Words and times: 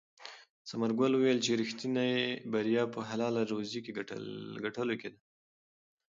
ثمرګل 0.69 1.11
وویل 1.15 1.39
چې 1.45 1.51
ریښتینې 1.61 2.09
بریا 2.51 2.83
په 2.93 2.99
حلاله 3.09 3.41
روزي 3.51 3.79
ګټلو 4.65 4.93
کې 5.01 5.09
ده. 5.13 5.19